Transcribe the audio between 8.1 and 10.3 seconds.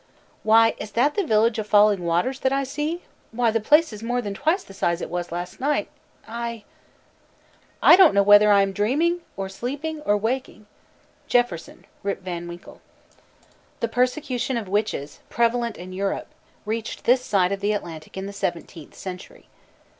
know whether I am dreaming, or sleeping, or